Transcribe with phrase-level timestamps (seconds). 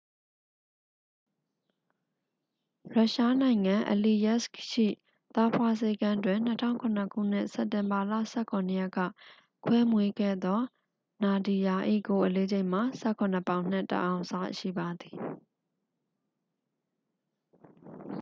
[2.93, 4.87] ရုရှားနိုင်ငံ အလီယက်စ်ခ် ရှိ
[5.35, 6.39] သားဖွားဆေးခန်းတွင်
[6.79, 8.13] 2007 ခုနှစ် စက်တင်ဘာလ
[8.45, 8.99] 17 ရက်က
[9.65, 10.59] ခွဲမွေးခဲ့သော
[11.23, 11.75] နာဒီယာ
[12.07, 12.81] ၏ကိုယ်အလေးချိန်မှာ
[13.15, 15.17] 17 ပေါင်နှင့် 1 အောင်စရှိပါသည်